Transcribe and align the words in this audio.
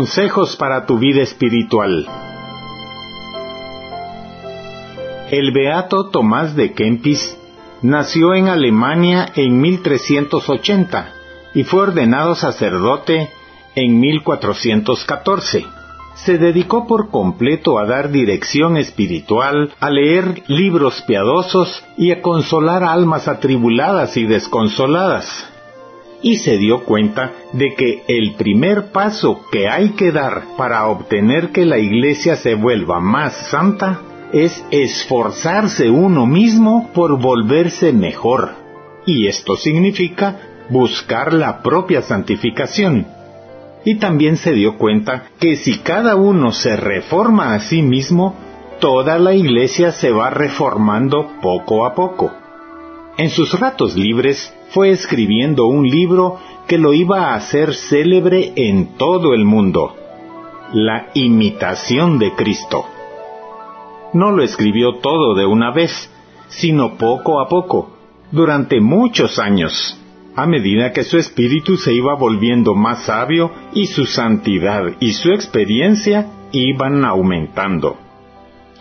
consejos 0.00 0.56
para 0.56 0.86
tu 0.86 0.98
vida 0.98 1.20
espiritual. 1.20 2.06
El 5.30 5.52
beato 5.52 6.08
Tomás 6.08 6.56
de 6.56 6.72
Kempis 6.72 7.36
nació 7.82 8.32
en 8.34 8.48
Alemania 8.48 9.30
en 9.36 9.60
1380 9.60 11.12
y 11.52 11.64
fue 11.64 11.82
ordenado 11.82 12.34
sacerdote 12.34 13.28
en 13.74 14.00
1414. 14.00 15.66
Se 16.14 16.38
dedicó 16.38 16.86
por 16.86 17.10
completo 17.10 17.78
a 17.78 17.84
dar 17.84 18.10
dirección 18.10 18.78
espiritual, 18.78 19.70
a 19.80 19.90
leer 19.90 20.44
libros 20.46 21.02
piadosos 21.02 21.84
y 21.98 22.12
a 22.12 22.22
consolar 22.22 22.84
almas 22.84 23.28
atribuladas 23.28 24.16
y 24.16 24.24
desconsoladas. 24.24 25.49
Y 26.22 26.36
se 26.36 26.58
dio 26.58 26.84
cuenta 26.84 27.32
de 27.52 27.74
que 27.74 28.02
el 28.08 28.34
primer 28.34 28.92
paso 28.92 29.40
que 29.50 29.68
hay 29.68 29.90
que 29.90 30.12
dar 30.12 30.42
para 30.56 30.86
obtener 30.86 31.50
que 31.50 31.64
la 31.64 31.78
iglesia 31.78 32.36
se 32.36 32.54
vuelva 32.54 33.00
más 33.00 33.48
santa 33.50 34.02
es 34.32 34.64
esforzarse 34.70 35.90
uno 35.90 36.26
mismo 36.26 36.90
por 36.92 37.18
volverse 37.18 37.92
mejor. 37.92 38.50
Y 39.06 39.26
esto 39.26 39.56
significa 39.56 40.38
buscar 40.68 41.32
la 41.32 41.62
propia 41.62 42.02
santificación. 42.02 43.06
Y 43.84 43.96
también 43.96 44.36
se 44.36 44.52
dio 44.52 44.76
cuenta 44.76 45.24
que 45.38 45.56
si 45.56 45.78
cada 45.78 46.16
uno 46.16 46.52
se 46.52 46.76
reforma 46.76 47.54
a 47.54 47.60
sí 47.60 47.82
mismo, 47.82 48.36
toda 48.78 49.18
la 49.18 49.34
iglesia 49.34 49.90
se 49.92 50.10
va 50.10 50.30
reformando 50.30 51.40
poco 51.40 51.86
a 51.86 51.94
poco. 51.94 52.32
En 53.20 53.28
sus 53.28 53.52
ratos 53.60 53.96
libres 53.96 54.50
fue 54.70 54.92
escribiendo 54.92 55.66
un 55.66 55.86
libro 55.86 56.38
que 56.66 56.78
lo 56.78 56.94
iba 56.94 57.26
a 57.26 57.34
hacer 57.34 57.74
célebre 57.74 58.54
en 58.56 58.96
todo 58.96 59.34
el 59.34 59.44
mundo, 59.44 59.94
La 60.72 61.10
imitación 61.12 62.18
de 62.18 62.32
Cristo. 62.34 62.86
No 64.14 64.32
lo 64.32 64.42
escribió 64.42 65.00
todo 65.02 65.34
de 65.34 65.44
una 65.44 65.70
vez, 65.70 66.10
sino 66.48 66.96
poco 66.96 67.42
a 67.42 67.48
poco, 67.48 67.90
durante 68.32 68.80
muchos 68.80 69.38
años 69.38 70.00
a 70.34 70.46
medida 70.46 70.94
que 70.94 71.04
su 71.04 71.18
espíritu 71.18 71.76
se 71.76 71.92
iba 71.92 72.14
volviendo 72.14 72.74
más 72.74 73.04
sabio 73.04 73.52
y 73.74 73.84
su 73.84 74.06
santidad 74.06 74.94
y 74.98 75.12
su 75.12 75.30
experiencia 75.30 76.26
iban 76.52 77.04
aumentando. 77.04 77.98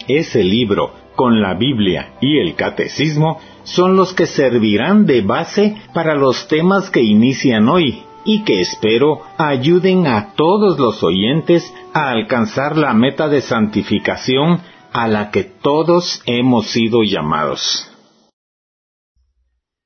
Ese 0.07 0.45
libro, 0.45 0.93
con 1.17 1.41
la 1.41 1.55
Biblia 1.55 2.13
y 2.21 2.37
el 2.37 2.55
Catecismo, 2.55 3.41
son 3.75 3.95
los 3.95 4.13
que 4.13 4.25
servirán 4.25 5.05
de 5.05 5.21
base 5.21 5.77
para 5.93 6.15
los 6.15 6.47
temas 6.47 6.89
que 6.89 7.01
inician 7.01 7.67
hoy 7.69 8.03
y 8.25 8.43
que 8.43 8.61
espero 8.61 9.21
ayuden 9.37 10.07
a 10.07 10.33
todos 10.35 10.77
los 10.79 11.03
oyentes 11.03 11.73
a 11.93 12.09
alcanzar 12.09 12.77
la 12.77 12.93
meta 12.93 13.27
de 13.27 13.41
santificación 13.41 14.61
a 14.91 15.07
la 15.07 15.31
que 15.31 15.43
todos 15.43 16.21
hemos 16.25 16.67
sido 16.67 17.03
llamados. 17.03 17.85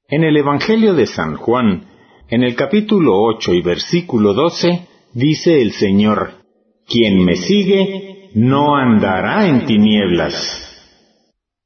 En 0.07 0.23
el 0.23 0.37
Evangelio 0.37 0.93
de 0.93 1.07
San 1.07 1.35
Juan, 1.35 1.87
en 2.29 2.43
el 2.43 2.55
capítulo 2.55 3.21
8 3.21 3.53
y 3.53 3.61
versículo 3.61 4.33
12, 4.33 4.87
dice 5.13 5.61
el 5.61 5.73
Señor, 5.73 6.33
Quien 6.87 7.23
me 7.23 7.35
sigue 7.35 8.29
no 8.35 8.75
andará 8.75 9.47
en 9.47 9.65
tinieblas. 9.65 10.35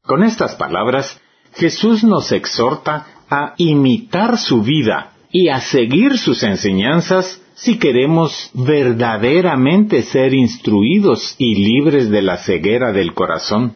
Con 0.03 0.23
estas 0.23 0.55
palabras, 0.55 1.19
Jesús 1.57 2.03
nos 2.03 2.31
exhorta 2.31 3.07
a 3.29 3.53
imitar 3.57 4.37
su 4.37 4.61
vida 4.61 5.13
y 5.31 5.49
a 5.49 5.59
seguir 5.59 6.17
sus 6.17 6.43
enseñanzas 6.43 7.41
si 7.55 7.79
queremos 7.79 8.51
verdaderamente 8.53 10.03
ser 10.03 10.33
instruidos 10.33 11.35
y 11.39 11.55
libres 11.55 12.09
de 12.09 12.21
la 12.21 12.37
ceguera 12.37 12.91
del 12.91 13.13
corazón. 13.13 13.75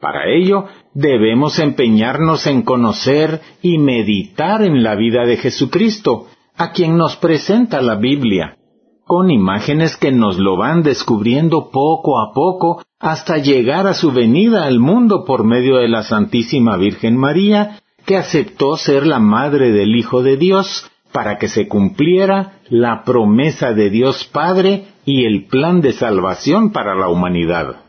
Para 0.00 0.30
ello, 0.32 0.66
debemos 0.94 1.58
empeñarnos 1.58 2.46
en 2.46 2.62
conocer 2.62 3.40
y 3.60 3.78
meditar 3.78 4.62
en 4.62 4.82
la 4.82 4.94
vida 4.94 5.26
de 5.26 5.36
Jesucristo, 5.36 6.28
a 6.56 6.72
quien 6.72 6.96
nos 6.96 7.16
presenta 7.16 7.82
la 7.82 7.96
Biblia, 7.96 8.56
con 9.10 9.32
imágenes 9.32 9.96
que 9.96 10.12
nos 10.12 10.38
lo 10.38 10.56
van 10.56 10.84
descubriendo 10.84 11.70
poco 11.72 12.20
a 12.20 12.32
poco 12.32 12.80
hasta 13.00 13.38
llegar 13.38 13.88
a 13.88 13.94
su 13.94 14.12
venida 14.12 14.66
al 14.66 14.78
mundo 14.78 15.24
por 15.24 15.42
medio 15.42 15.78
de 15.78 15.88
la 15.88 16.04
Santísima 16.04 16.76
Virgen 16.76 17.16
María, 17.16 17.80
que 18.06 18.16
aceptó 18.16 18.76
ser 18.76 19.08
la 19.08 19.18
madre 19.18 19.72
del 19.72 19.96
Hijo 19.96 20.22
de 20.22 20.36
Dios 20.36 20.88
para 21.10 21.38
que 21.38 21.48
se 21.48 21.66
cumpliera 21.66 22.60
la 22.68 23.02
promesa 23.02 23.72
de 23.72 23.90
Dios 23.90 24.30
Padre 24.32 24.84
y 25.04 25.24
el 25.24 25.48
plan 25.48 25.80
de 25.80 25.90
salvación 25.90 26.70
para 26.70 26.94
la 26.94 27.08
humanidad. 27.08 27.82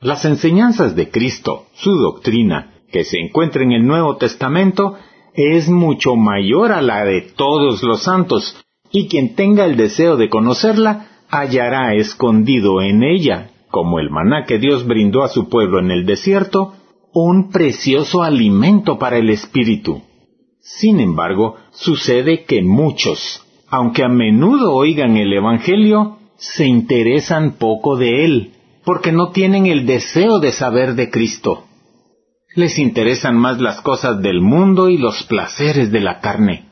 Las 0.00 0.24
enseñanzas 0.24 0.96
de 0.96 1.10
Cristo, 1.10 1.66
su 1.74 1.94
doctrina, 1.94 2.72
que 2.90 3.04
se 3.04 3.18
encuentra 3.18 3.62
en 3.62 3.72
el 3.72 3.86
Nuevo 3.86 4.16
Testamento, 4.16 4.96
es 5.34 5.68
mucho 5.68 6.16
mayor 6.16 6.72
a 6.72 6.80
la 6.80 7.04
de 7.04 7.20
todos 7.20 7.82
los 7.82 8.02
santos, 8.02 8.56
y 8.90 9.08
quien 9.08 9.34
tenga 9.34 9.64
el 9.64 9.76
deseo 9.76 10.16
de 10.16 10.28
conocerla, 10.28 11.08
hallará 11.28 11.94
escondido 11.94 12.80
en 12.82 13.02
ella, 13.02 13.50
como 13.70 13.98
el 13.98 14.10
maná 14.10 14.44
que 14.46 14.58
Dios 14.58 14.86
brindó 14.86 15.22
a 15.22 15.28
su 15.28 15.48
pueblo 15.48 15.80
en 15.80 15.90
el 15.90 16.06
desierto, 16.06 16.74
un 17.12 17.50
precioso 17.50 18.22
alimento 18.22 18.98
para 18.98 19.18
el 19.18 19.30
espíritu. 19.30 20.02
Sin 20.60 21.00
embargo, 21.00 21.56
sucede 21.72 22.44
que 22.44 22.62
muchos, 22.62 23.44
aunque 23.68 24.04
a 24.04 24.08
menudo 24.08 24.74
oigan 24.74 25.16
el 25.16 25.32
Evangelio, 25.32 26.18
se 26.36 26.66
interesan 26.66 27.52
poco 27.58 27.96
de 27.96 28.24
él, 28.24 28.52
porque 28.84 29.12
no 29.12 29.30
tienen 29.30 29.66
el 29.66 29.86
deseo 29.86 30.38
de 30.38 30.52
saber 30.52 30.94
de 30.94 31.10
Cristo. 31.10 31.64
Les 32.54 32.78
interesan 32.78 33.36
más 33.36 33.60
las 33.60 33.80
cosas 33.80 34.22
del 34.22 34.40
mundo 34.40 34.88
y 34.88 34.96
los 34.96 35.24
placeres 35.24 35.90
de 35.92 36.00
la 36.00 36.20
carne. 36.20 36.65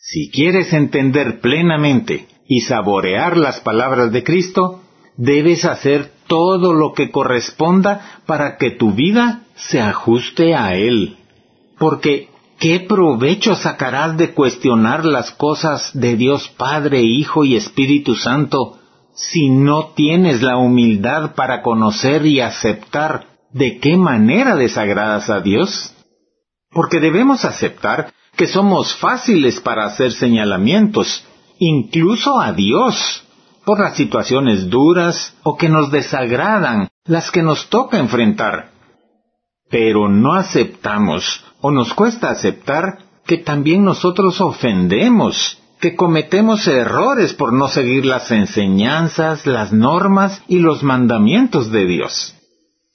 Si 0.00 0.30
quieres 0.30 0.72
entender 0.72 1.40
plenamente 1.40 2.28
y 2.46 2.60
saborear 2.60 3.36
las 3.36 3.60
palabras 3.60 4.12
de 4.12 4.22
Cristo, 4.22 4.80
debes 5.16 5.64
hacer 5.64 6.12
todo 6.28 6.72
lo 6.72 6.92
que 6.92 7.10
corresponda 7.10 8.20
para 8.24 8.56
que 8.58 8.70
tu 8.70 8.92
vida 8.92 9.42
se 9.56 9.80
ajuste 9.80 10.54
a 10.54 10.74
Él. 10.76 11.16
Porque, 11.78 12.28
¿qué 12.60 12.80
provecho 12.80 13.56
sacarás 13.56 14.16
de 14.16 14.34
cuestionar 14.34 15.04
las 15.04 15.32
cosas 15.32 15.90
de 15.92 16.16
Dios 16.16 16.48
Padre, 16.56 17.02
Hijo 17.02 17.44
y 17.44 17.56
Espíritu 17.56 18.14
Santo 18.14 18.78
si 19.14 19.50
no 19.50 19.88
tienes 19.96 20.42
la 20.42 20.58
humildad 20.58 21.34
para 21.34 21.60
conocer 21.60 22.24
y 22.24 22.40
aceptar 22.40 23.26
de 23.52 23.78
qué 23.80 23.96
manera 23.96 24.54
desagradas 24.54 25.28
a 25.28 25.40
Dios? 25.40 25.92
Porque 26.70 27.00
debemos 27.00 27.44
aceptar 27.44 28.12
que 28.38 28.46
somos 28.46 28.94
fáciles 28.94 29.60
para 29.60 29.84
hacer 29.84 30.12
señalamientos, 30.12 31.26
incluso 31.58 32.40
a 32.40 32.52
Dios, 32.52 33.24
por 33.64 33.80
las 33.80 33.96
situaciones 33.96 34.70
duras 34.70 35.34
o 35.42 35.56
que 35.56 35.68
nos 35.68 35.90
desagradan, 35.90 36.88
las 37.04 37.32
que 37.32 37.42
nos 37.42 37.68
toca 37.68 37.98
enfrentar. 37.98 38.70
Pero 39.68 40.08
no 40.08 40.34
aceptamos, 40.34 41.44
o 41.60 41.72
nos 41.72 41.92
cuesta 41.94 42.30
aceptar, 42.30 42.98
que 43.26 43.38
también 43.38 43.84
nosotros 43.84 44.40
ofendemos 44.40 45.58
que 45.80 45.96
cometemos 45.96 46.66
errores 46.68 47.34
por 47.34 47.52
no 47.52 47.66
seguir 47.66 48.06
las 48.06 48.30
enseñanzas, 48.30 49.46
las 49.46 49.72
normas 49.72 50.42
y 50.46 50.60
los 50.60 50.84
mandamientos 50.84 51.72
de 51.72 51.86
Dios. 51.86 52.36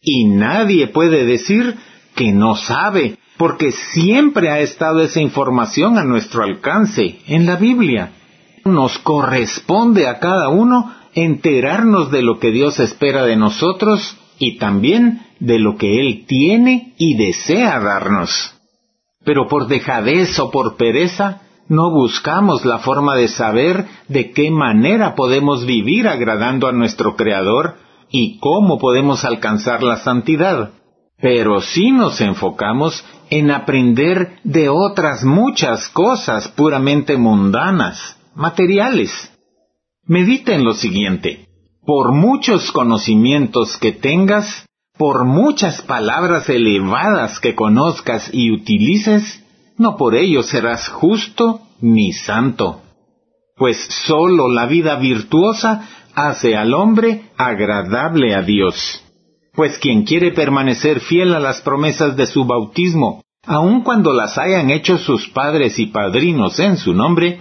Y 0.01 0.29
nadie 0.29 0.87
puede 0.87 1.25
decir 1.25 1.77
que 2.15 2.31
no 2.31 2.56
sabe, 2.56 3.18
porque 3.38 3.71
siempre 3.71 4.50
ha 4.50 4.60
estado 4.60 5.01
esa 5.01 5.21
información 5.21 5.98
a 5.98 6.04
nuestro 6.04 6.44
alcance 6.44 7.19
en 7.27 7.45
la 7.45 7.56
Biblia. 7.56 8.12
Nos 8.65 8.98
corresponde 9.00 10.07
a 10.07 10.19
cada 10.19 10.50
uno 10.50 10.94
enterarnos 11.13 12.12
de 12.12 12.21
lo 12.21 12.39
que 12.39 12.51
Dios 12.51 12.80
espera 12.80 13.24
de 13.24 13.36
nosotros 13.36 14.18
y 14.39 14.57
también 14.57 15.21
de 15.39 15.60
lo 15.60 15.77
que 15.77 16.00
Él 16.00 16.25
tiene 16.27 16.94
y 16.98 17.15
desea 17.15 17.80
darnos. 17.80 18.54
Pero 19.25 19.48
por 19.48 19.68
dejadez 19.68 20.38
o 20.39 20.51
por 20.51 20.75
pereza, 20.75 21.42
no 21.68 21.92
buscamos 21.92 22.66
la 22.66 22.80
forma 22.80 23.16
de 23.16 23.30
saber 23.30 23.86
de 24.07 24.31
qué 24.31 24.51
manera 24.51 25.16
podemos 25.16 25.66
vivir 25.66 26.07
agradando 26.07 26.68
a 26.68 26.74
nuestro 26.74 27.16
Creador 27.16 27.75
y 28.09 28.38
cómo 28.39 28.80
podemos 28.80 29.24
alcanzar 29.24 29.81
la 29.81 29.98
santidad. 29.98 30.71
Pero 31.23 31.61
sí 31.61 31.91
nos 31.91 32.19
enfocamos 32.19 33.01
en 33.29 33.49
aprender 33.49 34.39
de 34.43 34.67
otras 34.67 35.23
muchas 35.23 35.87
cosas 35.87 36.49
puramente 36.49 37.15
mundanas, 37.15 38.17
materiales. 38.35 39.31
Medita 40.05 40.53
en 40.53 40.65
lo 40.65 40.73
siguiente. 40.73 41.47
Por 41.85 42.11
muchos 42.11 42.73
conocimientos 42.73 43.77
que 43.77 43.93
tengas, 43.93 44.65
por 44.97 45.23
muchas 45.23 45.81
palabras 45.81 46.49
elevadas 46.49 47.39
que 47.39 47.55
conozcas 47.55 48.29
y 48.33 48.51
utilices, 48.51 49.45
no 49.77 49.95
por 49.95 50.15
ello 50.15 50.43
serás 50.43 50.89
justo 50.89 51.61
ni 51.79 52.11
santo. 52.11 52.81
pues 53.55 53.77
sólo 54.07 54.49
la 54.49 54.65
vida 54.65 54.97
virtuosa 54.97 55.87
hace 56.15 56.57
al 56.57 56.73
hombre 56.73 57.29
agradable 57.37 58.35
a 58.35 58.41
Dios. 58.41 59.03
Pues 59.53 59.77
quien 59.77 60.03
quiere 60.03 60.31
permanecer 60.31 61.00
fiel 61.00 61.33
a 61.35 61.39
las 61.39 61.61
promesas 61.61 62.17
de 62.17 62.25
su 62.25 62.45
bautismo, 62.45 63.21
aun 63.45 63.81
cuando 63.81 64.13
las 64.13 64.38
hayan 64.38 64.71
hecho 64.71 64.97
sus 64.97 65.27
padres 65.29 65.77
y 65.77 65.88
padrinos 65.88 66.59
en 66.59 66.77
su 66.77 66.94
nombre, 66.94 67.39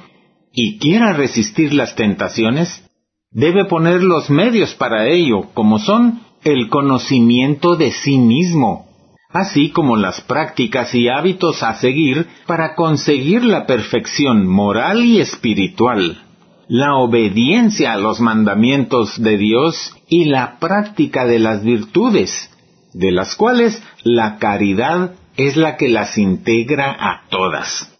y 0.53 0.79
quiera 0.79 1.14
resistir 1.14 1.73
las 1.73 1.94
tentaciones, 1.94 2.85
debe 3.31 3.64
poner 3.64 4.03
los 4.03 4.29
medios 4.29 4.75
para 4.75 5.09
ello, 5.09 5.49
como 5.55 5.79
son 5.79 6.20
el 6.44 6.69
conocimiento 6.69 7.76
de 7.76 7.93
sí 7.93 8.19
mismo, 8.19 8.87
así 9.31 9.70
como 9.70 9.97
las 9.97 10.20
prácticas 10.20 10.94
y 10.94 11.08
hábitos 11.08 11.62
a 11.62 11.75
seguir 11.75 12.26
para 12.47 12.75
conseguir 12.75 13.44
la 13.44 13.67
perfección 13.67 14.47
moral 14.47 15.05
y 15.05 15.20
espiritual, 15.20 16.20
la 16.73 16.95
obediencia 16.95 17.93
a 17.93 17.99
los 17.99 18.19
mandamientos 18.21 19.23
de 19.23 19.37
Dios 19.37 19.95
y 20.09 20.25
la 20.25 20.59
práctica 20.59 21.27
de 21.27 21.39
las 21.39 21.63
virtudes, 21.63 22.49
de 22.95 23.13
las 23.13 23.37
cuales 23.37 23.83
la 24.05 24.39
caridad 24.39 25.13
es 25.37 25.59
la 25.59 25.77
que 25.77 25.91
las 25.91 26.17
integra 26.17 26.97
a 26.99 27.29
todas. 27.29 27.93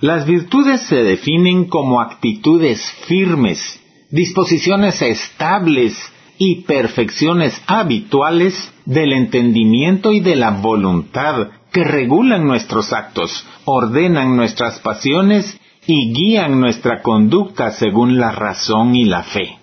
Las 0.00 0.26
virtudes 0.26 0.80
se 0.88 0.96
definen 0.96 1.66
como 1.66 2.00
actitudes 2.00 2.82
firmes, 3.06 3.80
disposiciones 4.10 5.00
estables 5.00 5.96
y 6.38 6.62
perfecciones 6.62 7.62
habituales 7.68 8.72
del 8.84 9.12
entendimiento 9.12 10.12
y 10.12 10.18
de 10.18 10.34
la 10.34 10.50
voluntad 10.50 11.50
que 11.72 11.84
regulan 11.84 12.48
nuestros 12.48 12.92
actos, 12.92 13.46
ordenan 13.64 14.34
nuestras 14.34 14.80
pasiones 14.80 15.56
y 15.90 16.12
guían 16.12 16.60
nuestra 16.60 17.00
conducta 17.00 17.70
según 17.70 18.18
la 18.18 18.30
razón 18.30 18.94
y 18.94 19.06
la 19.06 19.22
fe. 19.22 19.56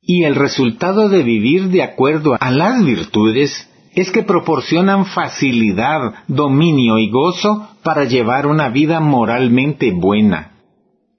Y 0.00 0.22
el 0.22 0.36
resultado 0.36 1.08
de 1.08 1.24
vivir 1.24 1.70
de 1.70 1.82
acuerdo 1.82 2.36
a 2.38 2.52
las 2.52 2.84
virtudes 2.84 3.68
es 3.92 4.12
que 4.12 4.22
proporcionan 4.22 5.04
facilidad, 5.04 6.14
dominio 6.28 6.96
y 6.98 7.10
gozo 7.10 7.70
para 7.82 8.04
llevar 8.04 8.46
una 8.46 8.68
vida 8.68 9.00
moralmente 9.00 9.90
buena. 9.90 10.52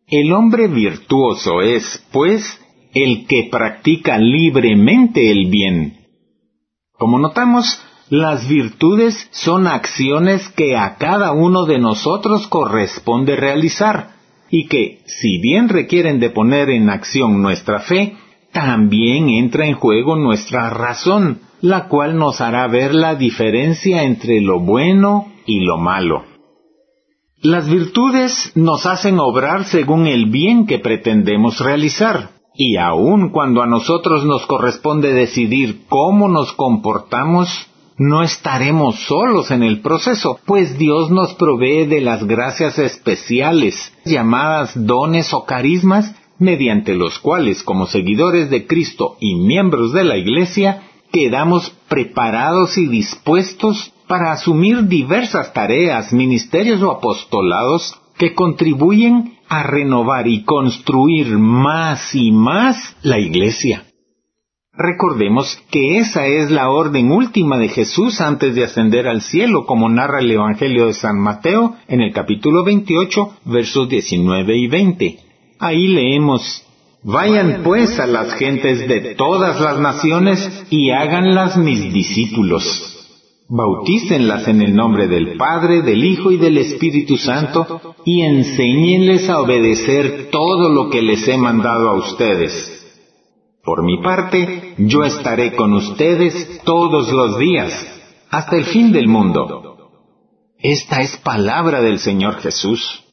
El 0.08 0.32
hombre 0.32 0.70
virtuoso 0.70 1.62
es, 1.62 2.02
pues, 2.14 2.46
el 2.94 3.28
que 3.28 3.50
practica 3.52 4.18
libremente 4.18 5.32
el 5.32 5.50
bien. 5.50 5.98
Como 6.94 7.20
notamos, 7.20 7.66
las 8.10 8.48
virtudes 8.48 9.28
son 9.32 9.68
acciones 9.68 10.48
que 10.48 10.78
a 10.78 10.96
cada 10.96 11.34
uno 11.34 11.66
de 11.66 11.80
nosotros 11.80 12.48
corresponde 12.48 13.36
realizar 13.36 14.13
y 14.56 14.68
que, 14.68 15.00
si 15.08 15.40
bien 15.40 15.68
requieren 15.68 16.20
de 16.20 16.30
poner 16.30 16.70
en 16.70 16.88
acción 16.92 17.42
nuestra 17.42 17.80
fe, 17.80 18.14
también 18.52 19.28
entra 19.28 19.66
en 19.66 19.74
juego 19.74 20.16
nuestra 20.16 20.70
razón, 20.70 21.40
la 21.60 21.88
cual 21.88 22.20
nos 22.20 22.40
hará 22.40 22.68
ver 22.68 22.94
la 22.94 23.16
diferencia 23.16 24.04
entre 24.04 24.42
lo 24.42 24.60
bueno 24.60 25.34
y 25.48 25.62
lo 25.62 25.80
malo. 25.80 26.26
Las 27.42 27.68
virtudes 27.68 28.52
nos 28.54 28.86
hacen 28.86 29.18
obrar 29.20 29.64
según 29.64 30.06
el 30.06 30.28
bien 30.28 30.68
que 30.68 30.78
pretendemos 30.78 31.60
realizar, 31.60 32.30
y 32.54 32.78
aun 32.78 33.32
cuando 33.32 33.64
a 33.64 33.66
nosotros 33.66 34.24
nos 34.24 34.46
corresponde 34.46 35.14
decidir 35.14 35.88
cómo 35.90 36.30
nos 36.30 36.54
comportamos, 36.54 37.50
no 37.98 38.24
estaremos 38.24 39.00
solos 39.06 39.52
en 39.52 39.64
el 39.64 39.82
proceso, 39.82 40.40
pues 40.46 40.78
Dios 40.78 41.12
nos 41.12 41.34
provee 41.36 41.86
de 41.86 42.02
las 42.02 42.24
gracias 42.26 42.80
especiales, 42.80 43.94
llamadas 44.06 44.72
dones 44.76 45.34
o 45.34 45.46
carismas, 45.46 46.16
mediante 46.40 46.96
los 46.96 47.20
cuales, 47.20 47.64
como 47.64 47.86
seguidores 47.86 48.50
de 48.50 48.66
Cristo 48.66 49.18
y 49.20 49.36
miembros 49.36 49.94
de 49.94 50.04
la 50.04 50.18
Iglesia, 50.18 50.84
quedamos 51.12 51.72
preparados 51.88 52.78
y 52.78 52.88
dispuestos 52.88 53.94
para 54.08 54.32
asumir 54.32 54.88
diversas 54.88 55.54
tareas, 55.54 56.12
ministerios 56.12 56.82
o 56.82 56.92
apostolados 56.92 58.00
que 58.18 58.34
contribuyen 58.34 59.38
a 59.48 59.64
renovar 59.64 60.28
y 60.28 60.44
construir 60.44 61.38
más 61.38 62.16
y 62.16 62.32
más 62.32 62.96
la 63.04 63.20
Iglesia. 63.20 63.86
Recordemos 64.76 65.56
que 65.70 66.00
esa 66.00 66.26
es 66.26 66.50
la 66.50 66.72
orden 66.72 67.12
última 67.12 67.60
de 67.60 67.68
Jesús 67.68 68.20
antes 68.20 68.56
de 68.56 68.64
ascender 68.64 69.08
al 69.08 69.22
cielo, 69.22 69.68
como 69.68 69.88
narra 69.88 70.20
el 70.20 70.32
Evangelio 70.32 70.88
de 70.88 70.94
San 70.94 71.20
Mateo 71.20 71.76
en 71.88 72.02
el 72.02 72.12
capítulo 72.12 72.64
28, 72.64 73.34
versos 73.46 73.88
19 73.88 74.58
y 74.58 74.68
20. 74.68 75.20
Ahí 75.60 75.88
leemos, 75.88 76.66
Vayan 77.04 77.62
pues 77.64 78.00
a 78.00 78.08
las 78.08 78.34
gentes 78.36 78.88
de 78.88 79.14
todas 79.16 79.60
las 79.60 79.80
naciones 79.80 80.66
y 80.70 80.90
háganlas 80.90 81.58
mis 81.58 81.94
discípulos. 81.94 82.90
Bautícenlas 83.50 84.48
en 84.48 84.62
el 84.62 84.74
nombre 84.74 85.08
del 85.08 85.38
Padre, 85.38 85.82
del 85.82 86.04
Hijo 86.04 86.32
y 86.32 86.38
del 86.38 86.58
Espíritu 86.58 87.18
Santo 87.18 87.96
y 88.06 88.22
enséñenles 88.22 89.30
a 89.30 89.42
obedecer 89.42 90.30
todo 90.32 90.70
lo 90.70 90.90
que 90.90 91.02
les 91.02 91.28
he 91.28 91.38
mandado 91.38 91.90
a 91.90 91.96
ustedes. 91.96 92.73
Por 93.64 93.82
mi 93.82 94.02
parte, 94.02 94.76
yo 94.78 95.04
estaré 95.06 95.56
con 95.56 95.72
ustedes 95.74 96.62
todos 96.66 97.10
los 97.12 97.40
días, 97.40 97.72
hasta 98.30 98.58
el 98.58 98.66
fin 98.66 98.92
del 98.92 99.08
mundo. 99.08 99.78
Esta 100.60 101.02
es 101.02 101.16
palabra 101.18 101.82
del 101.82 102.00
Señor 102.00 102.42
Jesús. 102.42 103.06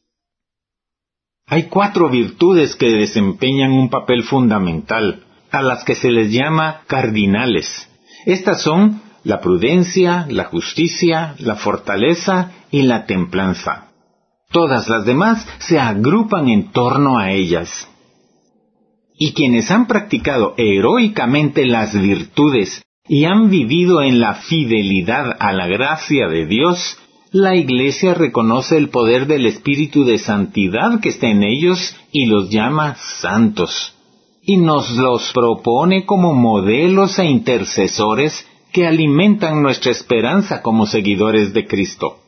Hay 1.47 1.63
cuatro 1.63 2.09
virtudes 2.09 2.75
que 2.75 2.89
desempeñan 2.89 3.71
un 3.71 3.89
papel 3.89 4.23
fundamental, 4.23 5.23
a 5.51 5.61
las 5.61 5.85
que 5.85 5.95
se 5.95 6.11
les 6.11 6.31
llama 6.33 6.81
cardinales. 6.87 7.89
Estas 8.25 8.61
son 8.61 9.01
la 9.23 9.39
prudencia, 9.39 10.25
la 10.29 10.45
justicia, 10.45 11.35
la 11.39 11.55
fortaleza 11.55 12.51
y 12.71 12.81
la 12.81 13.05
templanza. 13.05 13.91
Todas 14.51 14.89
las 14.89 15.05
demás 15.05 15.47
se 15.59 15.79
agrupan 15.79 16.49
en 16.49 16.71
torno 16.71 17.19
a 17.19 17.31
ellas. 17.31 17.87
Y 19.23 19.33
quienes 19.33 19.69
han 19.69 19.85
practicado 19.85 20.55
heroicamente 20.57 21.67
las 21.67 21.93
virtudes 21.93 22.81
y 23.07 23.25
han 23.25 23.51
vivido 23.51 24.01
en 24.01 24.19
la 24.19 24.33
fidelidad 24.33 25.37
a 25.39 25.53
la 25.53 25.67
gracia 25.67 26.27
de 26.27 26.47
Dios, 26.47 26.97
la 27.31 27.55
Iglesia 27.55 28.15
reconoce 28.15 28.77
el 28.77 28.89
poder 28.89 29.27
del 29.27 29.45
Espíritu 29.45 30.05
de 30.05 30.17
Santidad 30.17 30.99
que 31.01 31.09
está 31.09 31.27
en 31.27 31.43
ellos 31.43 31.95
y 32.11 32.25
los 32.25 32.49
llama 32.49 32.95
santos, 33.21 33.93
y 34.41 34.57
nos 34.57 34.89
los 34.97 35.31
propone 35.33 36.07
como 36.07 36.33
modelos 36.33 37.19
e 37.19 37.25
intercesores 37.25 38.47
que 38.73 38.87
alimentan 38.87 39.61
nuestra 39.61 39.91
esperanza 39.91 40.63
como 40.63 40.87
seguidores 40.87 41.53
de 41.53 41.67
Cristo. 41.67 42.21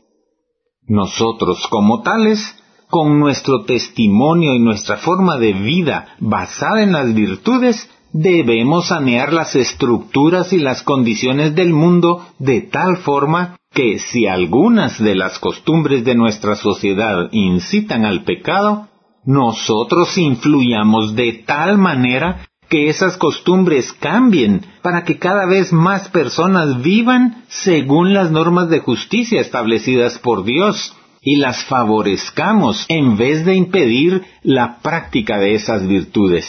Nosotros 0.86 1.66
como 1.66 2.02
tales, 2.02 2.54
con 2.94 3.18
nuestro 3.18 3.64
testimonio 3.64 4.54
y 4.54 4.60
nuestra 4.60 4.98
forma 4.98 5.36
de 5.36 5.52
vida 5.52 6.14
basada 6.20 6.80
en 6.80 6.92
las 6.92 7.12
virtudes, 7.12 7.90
debemos 8.12 8.86
sanear 8.86 9.32
las 9.32 9.56
estructuras 9.56 10.52
y 10.52 10.58
las 10.58 10.84
condiciones 10.84 11.56
del 11.56 11.72
mundo 11.72 12.24
de 12.38 12.60
tal 12.60 12.98
forma 12.98 13.56
que 13.72 13.98
si 13.98 14.28
algunas 14.28 15.02
de 15.02 15.16
las 15.16 15.40
costumbres 15.40 16.04
de 16.04 16.14
nuestra 16.14 16.54
sociedad 16.54 17.30
incitan 17.32 18.04
al 18.04 18.22
pecado, 18.22 18.86
nosotros 19.24 20.16
influyamos 20.16 21.16
de 21.16 21.42
tal 21.44 21.78
manera 21.78 22.46
que 22.68 22.90
esas 22.90 23.16
costumbres 23.16 23.92
cambien 23.94 24.64
para 24.82 25.02
que 25.02 25.18
cada 25.18 25.46
vez 25.46 25.72
más 25.72 26.08
personas 26.10 26.80
vivan 26.80 27.42
según 27.48 28.14
las 28.14 28.30
normas 28.30 28.68
de 28.68 28.78
justicia 28.78 29.40
establecidas 29.40 30.20
por 30.20 30.44
Dios 30.44 30.94
y 31.24 31.36
las 31.36 31.64
favorezcamos 31.64 32.84
en 32.88 33.16
vez 33.16 33.44
de 33.44 33.54
impedir 33.54 34.22
la 34.42 34.78
práctica 34.82 35.38
de 35.38 35.54
esas 35.54 35.86
virtudes. 35.86 36.46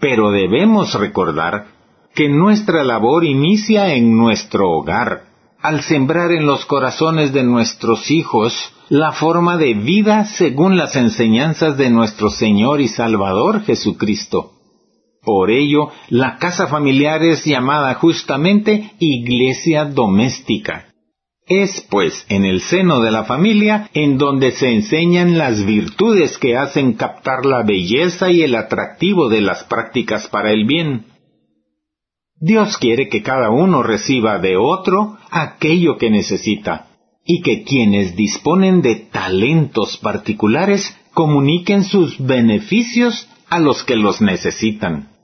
Pero 0.00 0.30
debemos 0.30 0.94
recordar 0.94 1.66
que 2.14 2.28
nuestra 2.28 2.82
labor 2.82 3.24
inicia 3.24 3.94
en 3.94 4.16
nuestro 4.16 4.70
hogar, 4.70 5.24
al 5.60 5.82
sembrar 5.82 6.32
en 6.32 6.46
los 6.46 6.64
corazones 6.64 7.32
de 7.32 7.44
nuestros 7.44 8.10
hijos 8.10 8.72
la 8.88 9.12
forma 9.12 9.58
de 9.58 9.74
vida 9.74 10.24
según 10.24 10.76
las 10.76 10.96
enseñanzas 10.96 11.76
de 11.76 11.90
nuestro 11.90 12.30
Señor 12.30 12.80
y 12.80 12.88
Salvador 12.88 13.64
Jesucristo. 13.64 14.52
Por 15.22 15.50
ello, 15.50 15.88
la 16.08 16.38
casa 16.38 16.68
familiar 16.68 17.22
es 17.22 17.44
llamada 17.44 17.94
justamente 17.94 18.92
iglesia 19.00 19.84
doméstica. 19.84 20.85
Es, 21.46 21.86
pues, 21.90 22.26
en 22.28 22.44
el 22.44 22.60
seno 22.60 23.00
de 23.00 23.12
la 23.12 23.22
familia 23.24 23.88
en 23.94 24.18
donde 24.18 24.50
se 24.50 24.72
enseñan 24.72 25.38
las 25.38 25.64
virtudes 25.64 26.38
que 26.38 26.56
hacen 26.56 26.94
captar 26.94 27.46
la 27.46 27.62
belleza 27.62 28.32
y 28.32 28.42
el 28.42 28.56
atractivo 28.56 29.28
de 29.28 29.42
las 29.42 29.62
prácticas 29.62 30.26
para 30.26 30.50
el 30.50 30.64
bien. 30.66 31.06
Dios 32.38 32.76
quiere 32.78 33.08
que 33.08 33.22
cada 33.22 33.50
uno 33.50 33.84
reciba 33.84 34.38
de 34.38 34.56
otro 34.56 35.18
aquello 35.30 35.98
que 35.98 36.10
necesita, 36.10 36.88
y 37.24 37.42
que 37.42 37.62
quienes 37.62 38.16
disponen 38.16 38.82
de 38.82 38.96
talentos 38.96 39.98
particulares 39.98 40.96
comuniquen 41.14 41.84
sus 41.84 42.18
beneficios 42.18 43.28
a 43.48 43.60
los 43.60 43.84
que 43.84 43.94
los 43.94 44.20
necesitan. 44.20 45.15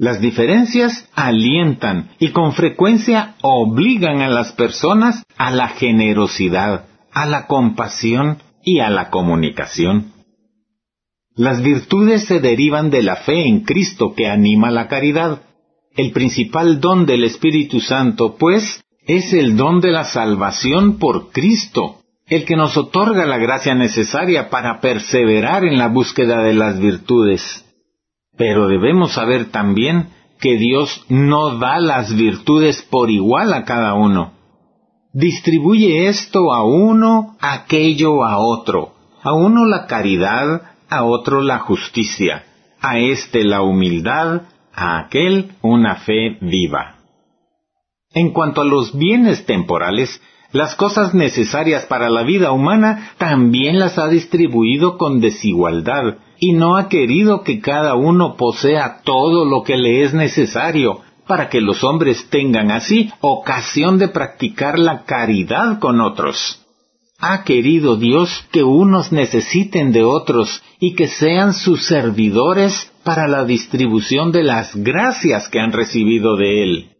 Las 0.00 0.20
diferencias 0.20 1.08
alientan 1.16 2.10
y 2.20 2.28
con 2.28 2.52
frecuencia 2.52 3.34
obligan 3.42 4.20
a 4.20 4.28
las 4.28 4.52
personas 4.52 5.24
a 5.36 5.50
la 5.50 5.66
generosidad, 5.70 6.84
a 7.12 7.26
la 7.26 7.48
compasión 7.48 8.38
y 8.62 8.78
a 8.78 8.90
la 8.90 9.10
comunicación. 9.10 10.12
Las 11.34 11.64
virtudes 11.64 12.26
se 12.26 12.38
derivan 12.38 12.90
de 12.90 13.02
la 13.02 13.16
fe 13.16 13.48
en 13.48 13.64
Cristo 13.64 14.14
que 14.14 14.28
anima 14.28 14.70
la 14.70 14.86
caridad. 14.86 15.42
El 15.96 16.12
principal 16.12 16.80
don 16.80 17.04
del 17.04 17.24
Espíritu 17.24 17.80
Santo, 17.80 18.36
pues, 18.36 18.84
es 19.04 19.32
el 19.32 19.56
don 19.56 19.80
de 19.80 19.90
la 19.90 20.04
salvación 20.04 21.00
por 21.00 21.32
Cristo, 21.32 22.02
el 22.28 22.44
que 22.44 22.54
nos 22.54 22.76
otorga 22.76 23.26
la 23.26 23.38
gracia 23.38 23.74
necesaria 23.74 24.48
para 24.48 24.80
perseverar 24.80 25.64
en 25.64 25.76
la 25.76 25.88
búsqueda 25.88 26.44
de 26.44 26.54
las 26.54 26.78
virtudes. 26.78 27.64
Pero 28.38 28.68
debemos 28.68 29.12
saber 29.12 29.50
también 29.50 30.10
que 30.40 30.56
Dios 30.56 31.04
no 31.08 31.58
da 31.58 31.80
las 31.80 32.16
virtudes 32.16 32.82
por 32.82 33.10
igual 33.10 33.52
a 33.52 33.64
cada 33.64 33.94
uno. 33.94 34.32
Distribuye 35.12 36.08
esto 36.08 36.52
a 36.54 36.64
uno, 36.64 37.36
aquello 37.40 38.24
a 38.24 38.38
otro, 38.38 38.94
a 39.22 39.34
uno 39.34 39.66
la 39.66 39.86
caridad, 39.86 40.62
a 40.88 41.04
otro 41.04 41.42
la 41.42 41.58
justicia, 41.58 42.44
a 42.80 42.98
éste 42.98 43.44
la 43.44 43.62
humildad, 43.62 44.42
a 44.72 44.98
aquel 45.00 45.52
una 45.60 45.96
fe 45.96 46.38
viva. 46.40 46.98
En 48.12 48.30
cuanto 48.30 48.60
a 48.60 48.64
los 48.64 48.96
bienes 48.96 49.44
temporales, 49.44 50.22
las 50.52 50.76
cosas 50.76 51.12
necesarias 51.12 51.84
para 51.86 52.08
la 52.08 52.22
vida 52.22 52.52
humana 52.52 53.10
también 53.18 53.78
las 53.78 53.98
ha 53.98 54.08
distribuido 54.08 54.96
con 54.96 55.20
desigualdad, 55.20 56.18
y 56.40 56.52
no 56.52 56.76
ha 56.76 56.88
querido 56.88 57.42
que 57.42 57.60
cada 57.60 57.94
uno 57.94 58.36
posea 58.36 59.00
todo 59.04 59.44
lo 59.44 59.62
que 59.62 59.76
le 59.76 60.02
es 60.02 60.14
necesario, 60.14 61.00
para 61.26 61.48
que 61.48 61.60
los 61.60 61.84
hombres 61.84 62.28
tengan 62.30 62.70
así 62.70 63.10
ocasión 63.20 63.98
de 63.98 64.08
practicar 64.08 64.78
la 64.78 65.04
caridad 65.04 65.78
con 65.78 66.00
otros. 66.00 66.64
Ha 67.20 67.42
querido 67.42 67.96
Dios 67.96 68.44
que 68.52 68.62
unos 68.62 69.12
necesiten 69.12 69.92
de 69.92 70.04
otros 70.04 70.62
y 70.78 70.94
que 70.94 71.08
sean 71.08 71.52
sus 71.52 71.84
servidores 71.84 72.92
para 73.02 73.26
la 73.26 73.44
distribución 73.44 74.30
de 74.30 74.44
las 74.44 74.74
gracias 74.76 75.48
que 75.48 75.58
han 75.58 75.72
recibido 75.72 76.36
de 76.36 76.62
Él. 76.62 76.97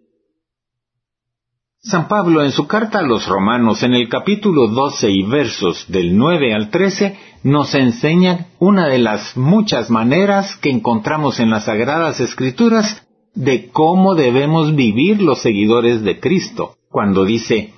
San 1.89 2.07
Pablo 2.07 2.45
en 2.45 2.53
su 2.53 2.67
carta 2.67 2.99
a 2.99 3.03
los 3.03 3.27
romanos 3.27 3.83
en 3.83 3.95
el 3.95 4.11
capítulo 4.11 4.69
12 4.69 5.11
y 5.11 5.23
versos 5.23 5.87
del 5.89 6.19
9 6.19 6.53
al 6.53 6.69
13 6.69 7.17
nos 7.45 7.75
enseña 7.75 8.49
una 8.59 8.89
de 8.89 8.99
las 8.99 9.39
muchas 9.39 9.89
maneras 9.89 10.55
que 10.57 10.69
encontramos 10.69 11.41
en 11.41 11.49
las 11.49 11.65
Sagradas 11.65 12.21
Escrituras 12.21 13.07
de 13.35 13.71
cómo 13.71 14.15
debemos 14.15 14.75
vivir 14.75 15.23
los 15.23 15.41
seguidores 15.41 16.03
de 16.03 16.21
Cristo, 16.21 16.75
cuando 16.91 17.25
dice, 17.25 17.73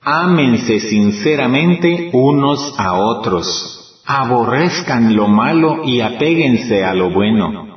ámense 0.00 0.78
sinceramente 0.78 2.10
unos 2.12 2.72
a 2.78 2.92
otros, 2.92 4.00
aborrezcan 4.06 5.16
lo 5.16 5.26
malo 5.26 5.82
y 5.84 6.02
apéguense 6.02 6.84
a 6.84 6.94
lo 6.94 7.10
bueno 7.10 7.75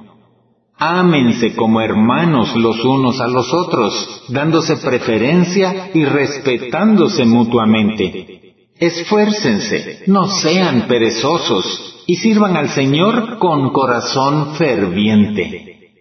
Ámense 0.80 1.56
como 1.56 1.82
hermanos 1.82 2.56
los 2.56 2.84
unos 2.86 3.20
a 3.20 3.28
los 3.28 3.54
otros, 3.54 4.24
dándose 4.30 4.78
preferencia 4.78 5.92
y 5.94 6.06
respetándose 6.06 7.26
mutuamente. 7.26 8.56
Esfuércense, 8.78 10.04
no 10.08 10.28
sean 10.28 10.88
perezosos, 10.88 12.04
y 12.08 12.16
sirvan 12.16 12.56
al 12.56 12.70
Señor 12.70 13.40
con 13.40 13.72
corazón 13.74 14.56
ferviente. 14.56 15.92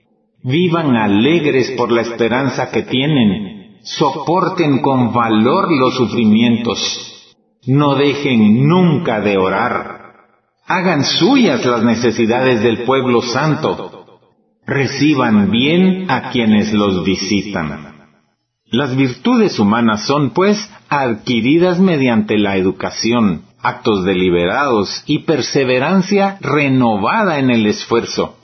Vivan 0.45 0.95
alegres 0.97 1.73
por 1.73 1.91
la 1.91 2.03
esperanza 2.03 2.71
que 2.71 2.85
tienen, 2.85 3.81
soporten 3.83 4.81
con 4.81 5.13
valor 5.13 5.67
los 5.71 5.97
sufrimientos, 5.97 7.35
no 7.67 7.97
dejen 7.97 8.67
nunca 8.67 9.21
de 9.21 9.37
orar, 9.37 9.99
hagan 10.69 11.05
suyas 11.05 11.65
las 11.67 11.83
necesidades 11.83 12.63
del 12.63 12.85
pueblo 12.85 13.21
santo, 13.23 13.98
reciban 14.69 15.51
bien 15.51 16.11
a 16.11 16.31
quienes 16.31 16.75
los 16.75 17.03
visitan. 17.03 17.97
Las 18.67 18.95
virtudes 18.95 19.59
humanas 19.59 20.07
son, 20.07 20.31
pues, 20.31 20.71
adquiridas 20.91 21.81
mediante 21.81 22.37
la 22.37 22.59
educación, 22.59 23.45
actos 23.63 24.05
deliberados 24.05 25.03
y 25.07 25.21
perseverancia 25.21 26.37
renovada 26.43 27.39
en 27.39 27.51
el 27.51 27.65
esfuerzo, 27.65 28.37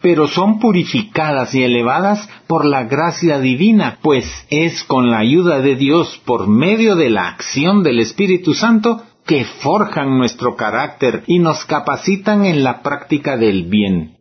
pero 0.00 0.28
son 0.28 0.60
purificadas 0.60 1.54
y 1.54 1.62
elevadas 1.62 2.26
por 2.46 2.64
la 2.64 2.84
gracia 2.84 3.38
divina, 3.38 3.98
pues 4.00 4.24
es 4.48 4.82
con 4.82 5.10
la 5.10 5.18
ayuda 5.18 5.60
de 5.60 5.76
Dios 5.76 6.18
por 6.24 6.48
medio 6.48 6.96
de 6.96 7.10
la 7.10 7.28
acción 7.28 7.82
del 7.82 8.00
Espíritu 8.00 8.54
Santo 8.54 9.02
que 9.26 9.44
forjan 9.44 10.16
nuestro 10.16 10.56
carácter 10.56 11.22
y 11.26 11.38
nos 11.38 11.66
capacitan 11.66 12.46
en 12.46 12.64
la 12.64 12.80
práctica 12.80 13.36
del 13.36 13.64
bien 13.64 14.15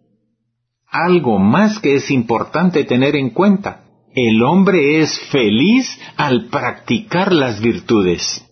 algo 1.04 1.40
más 1.40 1.80
que 1.80 1.96
es 1.96 2.12
importante 2.12 2.84
tener 2.84 3.16
en 3.16 3.32
cuenta. 3.32 3.82
El 4.14 4.42
hombre 4.44 5.02
es 5.02 5.20
feliz 5.30 6.00
al 6.16 6.46
practicar 6.46 7.34
las 7.34 7.60
virtudes. 7.60 8.46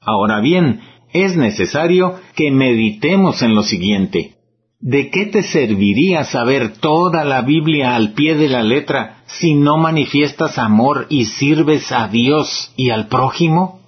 Ahora 0.00 0.40
bien, 0.40 0.80
es 1.12 1.36
necesario 1.36 2.14
que 2.36 2.50
meditemos 2.50 3.42
en 3.42 3.54
lo 3.54 3.62
siguiente. 3.62 4.34
¿De 4.80 5.10
qué 5.10 5.26
te 5.26 5.42
serviría 5.42 6.22
saber 6.22 6.78
toda 6.78 7.24
la 7.24 7.42
Biblia 7.42 7.96
al 7.96 8.12
pie 8.12 8.36
de 8.36 8.48
la 8.48 8.62
letra 8.62 9.24
si 9.26 9.54
no 9.54 9.76
manifiestas 9.76 10.58
amor 10.58 11.06
y 11.10 11.24
sirves 11.24 11.90
a 11.90 12.06
Dios 12.06 12.72
y 12.76 12.90
al 12.90 13.08
prójimo? 13.08 13.80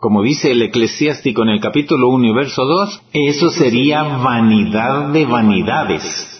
Como 0.00 0.22
dice 0.22 0.52
el 0.52 0.62
eclesiástico 0.62 1.42
en 1.42 1.50
el 1.50 1.60
capítulo 1.60 2.08
1 2.08 2.28
y 2.28 2.32
verso 2.32 2.64
2, 2.64 3.02
eso 3.12 3.50
sería 3.50 4.02
vanidad 4.04 5.08
de 5.08 5.26
vanidades. 5.26 6.37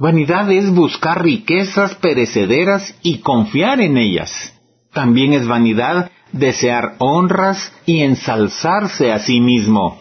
Vanidad 0.00 0.50
es 0.50 0.74
buscar 0.74 1.22
riquezas 1.22 1.94
perecederas 1.96 2.98
y 3.02 3.18
confiar 3.18 3.82
en 3.82 3.98
ellas. 3.98 4.58
También 4.94 5.34
es 5.34 5.46
vanidad 5.46 6.10
desear 6.32 6.94
honras 7.00 7.70
y 7.84 8.00
ensalzarse 8.00 9.12
a 9.12 9.18
sí 9.18 9.40
mismo. 9.40 9.98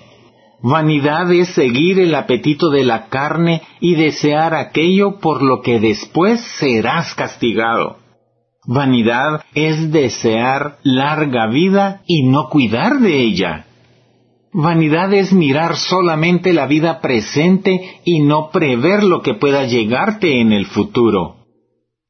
Vanidad 0.64 1.30
es 1.34 1.50
seguir 1.50 2.00
el 2.00 2.16
apetito 2.16 2.70
de 2.70 2.86
la 2.86 3.08
carne 3.08 3.62
y 3.82 3.96
desear 3.96 4.56
aquello 4.56 5.20
por 5.20 5.44
lo 5.44 5.62
que 5.62 5.82
después 5.82 6.40
serás 6.60 7.14
castigado. 7.14 7.98
Vanidad 8.66 9.42
es 9.54 9.92
desear 9.92 10.78
larga 10.82 11.48
vida 11.48 12.04
y 12.06 12.24
no 12.24 12.48
cuidar 12.48 13.00
de 13.00 13.20
ella. 13.20 13.66
Vanidad 14.52 15.14
es 15.14 15.32
mirar 15.32 15.76
solamente 15.76 16.54
la 16.54 16.66
vida 16.66 17.02
presente 17.02 18.00
y 18.04 18.22
no 18.22 18.50
prever 18.52 19.04
lo 19.04 19.22
que 19.22 19.36
pueda 19.36 19.66
llegarte 19.66 20.42
en 20.42 20.52
el 20.52 20.66
futuro. 20.66 21.36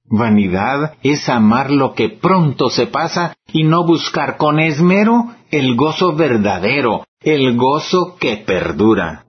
Vanidad 0.06 0.94
es 1.04 1.28
amar 1.28 1.70
lo 1.70 1.94
que 1.94 2.10
pronto 2.10 2.70
se 2.70 2.88
pasa 2.88 3.36
y 3.52 3.64
no 3.64 3.86
buscar 3.86 4.38
con 4.38 4.60
esmero 4.60 5.36
el 5.52 5.76
gozo 5.76 6.16
verdadero, 6.16 7.04
el 7.22 7.58
gozo 7.58 8.16
que 8.20 8.38
perdura. 8.38 9.26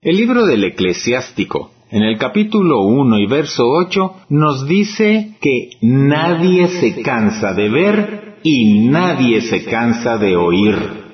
El 0.00 0.16
libro 0.16 0.46
del 0.46 0.62
eclesiástico, 0.62 1.72
en 1.90 2.04
el 2.04 2.18
capítulo 2.18 2.82
1 2.82 3.18
y 3.18 3.26
verso 3.26 3.64
8, 3.66 4.14
nos 4.28 4.68
dice 4.68 5.36
que 5.40 5.70
nadie 5.82 6.68
se 6.68 7.02
cansa 7.02 7.52
de 7.52 7.68
ver 7.68 8.38
y 8.44 8.86
nadie 8.88 9.40
se 9.40 9.64
cansa 9.64 10.18
de 10.18 10.36
oír. 10.36 11.07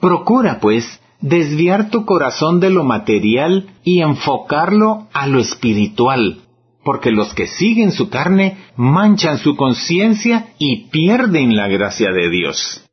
Procura, 0.00 0.60
pues, 0.60 1.00
desviar 1.20 1.90
tu 1.90 2.04
corazón 2.04 2.60
de 2.60 2.70
lo 2.70 2.84
material 2.84 3.70
y 3.82 4.00
enfocarlo 4.00 5.08
a 5.12 5.26
lo 5.26 5.40
espiritual, 5.40 6.42
porque 6.84 7.10
los 7.10 7.34
que 7.34 7.46
siguen 7.46 7.92
su 7.92 8.08
carne 8.08 8.56
manchan 8.76 9.38
su 9.38 9.56
conciencia 9.56 10.54
y 10.58 10.88
pierden 10.90 11.56
la 11.56 11.68
gracia 11.68 12.12
de 12.12 12.30
Dios. 12.30 12.84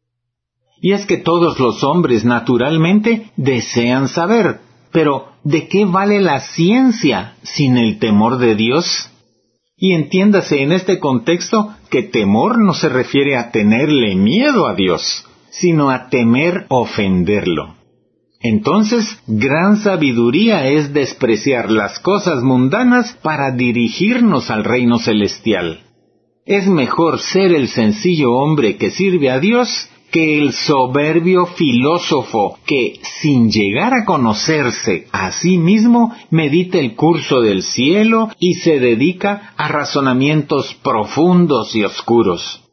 Y 0.82 0.92
es 0.94 1.06
que 1.06 1.18
todos 1.18 1.60
los 1.60 1.84
hombres 1.84 2.26
naturalmente 2.26 3.32
desean 3.38 4.08
saber, 4.08 4.60
pero 4.92 5.30
¿de 5.44 5.68
qué 5.68 5.86
vale 5.86 6.22
la 6.22 6.42
ciencia 6.42 7.36
sin 7.44 7.78
el 7.78 8.00
temor 8.00 8.38
de 8.38 8.56
Dios? 8.56 9.10
Y 9.78 9.94
entiéndase 9.94 10.62
en 10.62 10.72
este 10.72 11.00
contexto 11.00 11.74
que 11.90 12.04
temor 12.04 12.60
no 12.60 12.74
se 12.74 12.90
refiere 12.90 13.38
a 13.38 13.52
tenerle 13.52 14.16
miedo 14.16 14.68
a 14.68 14.74
Dios, 14.74 15.26
sino 15.60 15.90
a 15.90 16.10
temer 16.10 16.66
ofenderlo. 16.70 17.76
Entonces, 18.42 19.06
gran 19.26 19.78
sabiduría 19.78 20.68
es 20.68 20.94
despreciar 20.94 21.72
las 21.72 22.00
cosas 22.00 22.44
mundanas 22.44 23.18
para 23.24 23.52
dirigirnos 23.52 24.52
al 24.52 24.64
reino 24.64 25.00
celestial. 25.00 25.80
Es 26.46 26.68
mejor 26.68 27.20
ser 27.20 27.54
el 27.54 27.70
sencillo 27.70 28.34
hombre 28.34 28.78
que 28.78 28.92
sirve 28.92 29.32
a 29.32 29.40
Dios 29.40 29.90
que 30.12 30.38
el 30.38 30.54
soberbio 30.54 31.48
filósofo 31.48 32.60
que, 32.66 33.00
sin 33.22 33.50
llegar 33.50 33.94
a 33.94 34.06
conocerse 34.06 35.08
a 35.12 35.32
sí 35.32 35.58
mismo, 35.58 36.14
medita 36.30 36.78
el 36.78 36.96
curso 36.96 37.42
del 37.42 37.64
cielo 37.64 38.30
y 38.40 38.54
se 38.56 38.80
dedica 38.80 39.54
a 39.58 39.68
razonamientos 39.68 40.76
profundos 40.84 41.76
y 41.76 41.84
oscuros. 41.84 42.65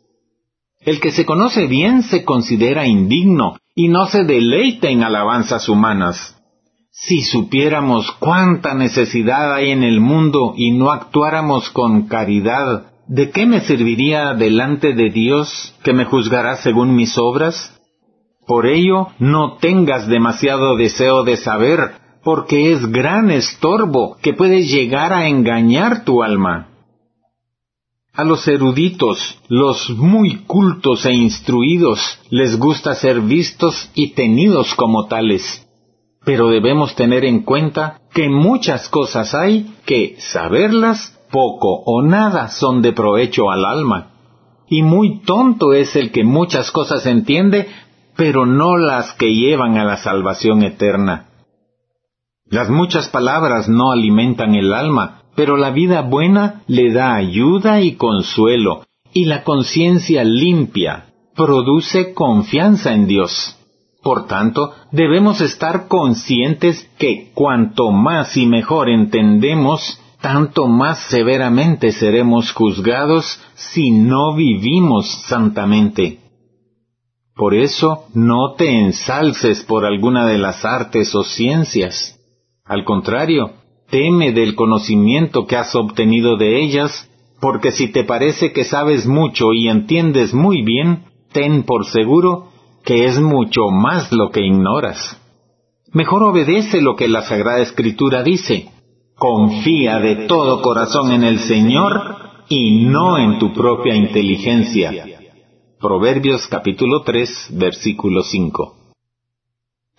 El 0.84 1.00
que 1.00 1.12
se 1.12 1.24
conoce 1.24 1.66
bien 1.66 2.02
se 2.02 2.24
considera 2.24 2.86
indigno 2.86 3.56
y 3.74 3.88
no 3.88 4.06
se 4.06 4.24
deleita 4.24 4.88
en 4.88 5.04
alabanzas 5.04 5.68
humanas. 5.68 6.36
Si 6.90 7.22
supiéramos 7.22 8.10
cuánta 8.18 8.74
necesidad 8.74 9.54
hay 9.54 9.70
en 9.70 9.84
el 9.84 10.00
mundo 10.00 10.54
y 10.56 10.72
no 10.72 10.90
actuáramos 10.90 11.70
con 11.70 12.08
caridad, 12.08 12.92
¿de 13.06 13.30
qué 13.30 13.46
me 13.46 13.60
serviría 13.60 14.34
delante 14.34 14.92
de 14.92 15.10
Dios 15.10 15.74
que 15.84 15.92
me 15.92 16.04
juzgará 16.04 16.56
según 16.56 16.94
mis 16.94 17.16
obras? 17.16 17.80
Por 18.46 18.66
ello, 18.66 19.08
no 19.18 19.56
tengas 19.58 20.08
demasiado 20.08 20.76
deseo 20.76 21.22
de 21.22 21.36
saber, 21.36 21.92
porque 22.24 22.72
es 22.72 22.84
gran 22.90 23.30
estorbo 23.30 24.16
que 24.20 24.34
puede 24.34 24.64
llegar 24.64 25.12
a 25.12 25.28
engañar 25.28 26.04
tu 26.04 26.22
alma. 26.22 26.71
A 28.14 28.24
los 28.24 28.46
eruditos, 28.46 29.38
los 29.48 29.88
muy 29.88 30.44
cultos 30.44 31.06
e 31.06 31.14
instruidos, 31.14 31.98
les 32.28 32.58
gusta 32.58 32.94
ser 32.94 33.22
vistos 33.22 33.90
y 33.94 34.12
tenidos 34.12 34.74
como 34.74 35.06
tales. 35.06 35.66
Pero 36.22 36.48
debemos 36.48 36.94
tener 36.94 37.24
en 37.24 37.42
cuenta 37.42 38.02
que 38.12 38.28
muchas 38.28 38.90
cosas 38.90 39.34
hay 39.34 39.74
que 39.86 40.16
saberlas 40.18 41.18
poco 41.30 41.82
o 41.86 42.02
nada 42.02 42.48
son 42.48 42.82
de 42.82 42.92
provecho 42.92 43.50
al 43.50 43.64
alma. 43.64 44.10
Y 44.68 44.82
muy 44.82 45.22
tonto 45.22 45.72
es 45.72 45.96
el 45.96 46.12
que 46.12 46.22
muchas 46.22 46.70
cosas 46.70 47.06
entiende, 47.06 47.66
pero 48.14 48.44
no 48.44 48.76
las 48.76 49.14
que 49.14 49.34
llevan 49.34 49.78
a 49.78 49.84
la 49.84 49.96
salvación 49.96 50.62
eterna. 50.62 51.30
Las 52.44 52.68
muchas 52.68 53.08
palabras 53.08 53.70
no 53.70 53.90
alimentan 53.90 54.54
el 54.54 54.74
alma, 54.74 55.21
pero 55.34 55.56
la 55.56 55.70
vida 55.70 56.02
buena 56.02 56.62
le 56.66 56.92
da 56.92 57.14
ayuda 57.14 57.80
y 57.80 57.96
consuelo, 57.96 58.84
y 59.12 59.24
la 59.26 59.44
conciencia 59.44 60.24
limpia 60.24 61.06
produce 61.34 62.12
confianza 62.14 62.92
en 62.92 63.06
Dios. 63.06 63.58
Por 64.02 64.26
tanto, 64.26 64.74
debemos 64.90 65.40
estar 65.40 65.86
conscientes 65.86 66.90
que 66.98 67.30
cuanto 67.34 67.92
más 67.92 68.36
y 68.36 68.46
mejor 68.46 68.90
entendemos, 68.90 70.00
tanto 70.20 70.66
más 70.66 70.98
severamente 71.08 71.92
seremos 71.92 72.52
juzgados 72.52 73.40
si 73.54 73.90
no 73.90 74.34
vivimos 74.34 75.08
santamente. 75.28 76.18
Por 77.34 77.54
eso, 77.54 78.04
no 78.12 78.54
te 78.54 78.80
ensalces 78.80 79.62
por 79.62 79.84
alguna 79.84 80.26
de 80.26 80.38
las 80.38 80.64
artes 80.64 81.14
o 81.14 81.22
ciencias. 81.22 82.18
Al 82.64 82.84
contrario, 82.84 83.52
teme 83.92 84.32
del 84.32 84.54
conocimiento 84.54 85.46
que 85.46 85.54
has 85.54 85.74
obtenido 85.76 86.38
de 86.38 86.62
ellas, 86.62 87.10
porque 87.42 87.72
si 87.72 87.92
te 87.92 88.04
parece 88.04 88.50
que 88.50 88.64
sabes 88.64 89.06
mucho 89.06 89.52
y 89.52 89.68
entiendes 89.68 90.32
muy 90.32 90.62
bien, 90.62 91.04
ten 91.30 91.62
por 91.64 91.84
seguro 91.84 92.48
que 92.86 93.04
es 93.04 93.20
mucho 93.20 93.68
más 93.68 94.10
lo 94.10 94.30
que 94.30 94.40
ignoras. 94.40 95.20
Mejor 95.92 96.22
obedece 96.22 96.80
lo 96.80 96.96
que 96.96 97.06
la 97.06 97.20
Sagrada 97.20 97.60
Escritura 97.60 98.22
dice. 98.22 98.70
Confía 99.14 99.98
de 99.98 100.26
todo 100.26 100.62
corazón 100.62 101.12
en 101.12 101.22
el 101.22 101.38
Señor 101.40 102.16
y 102.48 102.86
no 102.86 103.18
en 103.18 103.38
tu 103.38 103.52
propia 103.52 103.94
inteligencia. 103.94 105.06
Proverbios 105.78 106.46
capítulo 106.46 107.02
3, 107.02 107.50
versículo 107.58 108.22
5. 108.22 108.81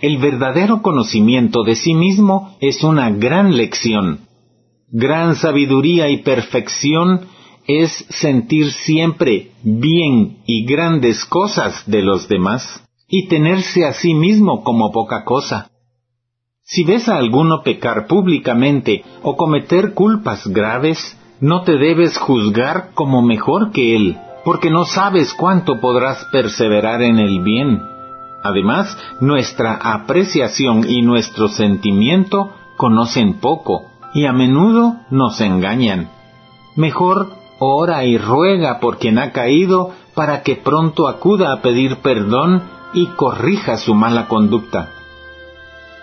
El 0.04 0.18
verdadero 0.18 0.82
conocimiento 0.82 1.64
de 1.64 1.78
sí 1.78 1.94
mismo 1.94 2.58
es 2.60 2.84
una 2.84 3.10
gran 3.10 3.56
lección. 3.56 4.28
Gran 4.92 5.38
sabiduría 5.38 6.10
y 6.10 6.24
perfección 6.24 7.22
es 7.68 8.06
sentir 8.10 8.74
siempre 8.74 9.52
bien 9.64 10.40
y 10.46 10.66
grandes 10.66 11.24
cosas 11.24 11.90
de 11.90 12.02
los 12.02 12.28
demás 12.28 12.84
y 13.08 13.30
tenerse 13.30 13.86
a 13.86 13.94
sí 13.94 14.14
mismo 14.14 14.66
como 14.66 14.92
poca 14.92 15.24
cosa. 15.24 15.72
Si 16.66 16.84
ves 16.84 17.08
a 17.08 17.16
alguno 17.16 17.64
pecar 17.64 18.06
públicamente 18.08 19.06
o 19.22 19.38
cometer 19.38 19.94
culpas 19.94 20.46
graves, 20.48 21.18
no 21.40 21.62
te 21.62 21.78
debes 21.78 22.18
juzgar 22.18 22.90
como 22.94 23.22
mejor 23.22 23.72
que 23.72 23.96
él, 23.96 24.18
porque 24.44 24.70
no 24.70 24.84
sabes 24.84 25.34
cuánto 25.34 25.80
podrás 25.80 26.26
perseverar 26.26 27.02
en 27.02 27.20
el 27.20 27.40
bien 27.40 27.93
Además, 28.44 28.98
nuestra 29.22 29.74
apreciación 29.74 30.90
y 30.90 31.02
nuestro 31.02 31.48
sentimiento 31.48 32.52
conocen 32.76 33.40
poco 33.40 33.86
y 34.14 34.26
a 34.26 34.34
menudo 34.34 34.98
nos 35.10 35.40
engañan. 35.40 36.10
Mejor 36.76 37.30
ora 37.60 38.04
y 38.04 38.18
ruega 38.18 38.80
por 38.80 38.98
quien 38.98 39.18
ha 39.18 39.32
caído 39.32 39.92
para 40.14 40.44
que 40.44 40.58
pronto 40.58 41.08
acuda 41.08 41.54
a 41.54 41.62
pedir 41.62 41.98
perdón 41.98 42.64
y 42.94 43.08
corrija 43.08 43.78
su 43.78 43.96
mala 43.96 44.28
conducta. 44.28 44.90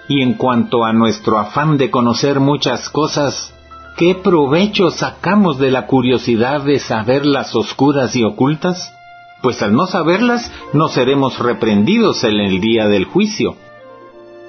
Y 0.08 0.22
en 0.22 0.34
cuanto 0.34 0.84
a 0.84 0.92
nuestro 0.92 1.38
afán 1.38 1.76
de 1.76 1.90
conocer 1.90 2.40
muchas 2.40 2.88
cosas, 2.88 3.54
¿qué 3.96 4.14
provecho 4.14 4.90
sacamos 4.90 5.58
de 5.58 5.70
la 5.70 5.86
curiosidad 5.86 6.62
de 6.62 6.78
saber 6.78 7.26
las 7.26 7.54
oscuras 7.54 8.16
y 8.16 8.24
ocultas? 8.24 8.92
Pues 9.42 9.62
al 9.62 9.74
no 9.74 9.86
saberlas 9.86 10.52
no 10.72 10.88
seremos 10.88 11.38
reprendidos 11.38 12.24
en 12.24 12.40
el 12.40 12.60
día 12.60 12.88
del 12.88 13.04
juicio. 13.04 13.56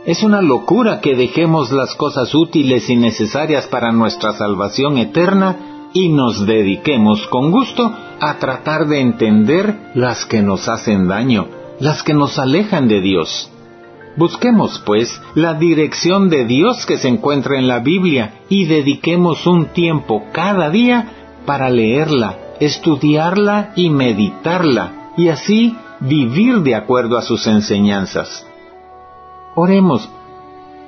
Es 0.06 0.24
una 0.24 0.42
locura 0.42 1.00
que 1.00 1.16
dejemos 1.16 1.72
las 1.72 1.96
cosas 1.96 2.34
útiles 2.34 2.90
y 2.90 2.96
necesarias 2.96 3.68
para 3.68 3.92
nuestra 3.92 4.34
salvación 4.34 4.98
eterna 4.98 5.90
y 5.94 6.10
nos 6.10 6.46
dediquemos 6.46 7.28
con 7.28 7.52
gusto 7.52 7.94
a 8.20 8.40
tratar 8.40 8.88
de 8.88 9.00
entender 9.00 9.92
las 9.94 10.26
que 10.26 10.42
nos 10.42 10.68
hacen 10.68 11.08
daño, 11.08 11.48
las 11.80 12.02
que 12.02 12.14
nos 12.14 12.40
alejan 12.40 12.88
de 12.88 13.02
Dios. 13.02 13.52
Busquemos, 14.18 14.82
pues, 14.86 15.22
la 15.36 15.54
dirección 15.54 16.30
de 16.30 16.46
Dios 16.46 16.86
que 16.86 16.98
se 16.98 17.08
encuentra 17.08 17.58
en 17.58 17.68
la 17.68 17.80
Biblia 17.80 18.42
y 18.50 18.66
dediquemos 18.66 19.46
un 19.48 19.68
tiempo 19.68 20.24
cada 20.34 20.70
día 20.70 21.38
para 21.46 21.70
leerla 21.70 22.38
estudiarla 22.62 23.74
y 23.76 23.90
meditarla, 23.90 25.12
y 25.18 25.28
así 25.30 25.76
vivir 26.00 26.62
de 26.62 26.76
acuerdo 26.76 27.18
a 27.18 27.24
sus 27.24 27.48
enseñanzas. 27.48 28.46
Oremos, 29.56 30.08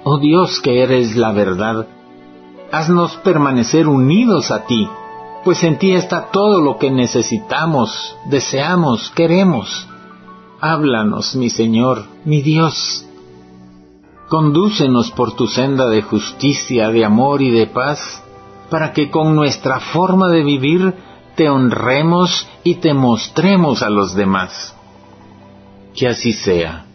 oh 0.04 0.20
Dios 0.20 0.62
que 0.62 0.84
eres 0.84 1.18
la 1.18 1.32
verdad, 1.32 1.88
haznos 2.72 3.18
permanecer 3.18 3.88
unidos 3.88 4.52
a 4.52 4.66
ti, 4.66 4.88
pues 5.44 5.64
en 5.64 5.80
ti 5.80 5.94
está 5.94 6.30
todo 6.32 6.62
lo 6.62 6.78
que 6.78 6.92
necesitamos, 6.92 8.16
deseamos, 8.26 9.12
queremos. 9.12 9.90
Háblanos, 10.62 11.36
mi 11.36 11.50
Señor, 11.50 12.06
mi 12.24 12.42
Dios. 12.42 13.06
Condúcenos 14.30 15.12
por 15.12 15.36
tu 15.36 15.48
senda 15.48 15.90
de 15.90 16.04
justicia, 16.04 16.90
de 16.92 17.04
amor 17.04 17.42
y 17.42 17.50
de 17.50 17.68
paz, 17.68 18.24
para 18.70 18.94
que 18.94 19.12
con 19.12 19.36
nuestra 19.36 19.80
forma 19.80 20.30
de 20.30 20.44
vivir 20.44 20.94
te 21.36 21.50
honremos 21.50 22.48
y 22.63 22.76
te 22.76 22.93
mostremos 22.93 23.82
a 23.82 23.89
los 23.89 24.15
demás. 24.15 24.76
Que 25.96 26.08
así 26.08 26.34
sea. 26.34 26.86